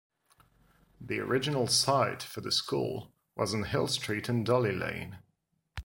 The 0.99 1.19
original 1.19 1.67
site 1.67 2.23
for 2.23 2.41
the 2.41 2.51
school 2.51 3.13
was 3.35 3.53
on 3.53 3.65
Hill 3.65 3.85
Street 3.87 4.29
and 4.29 4.43
Dolly 4.43 4.71
Lane. 4.73 5.19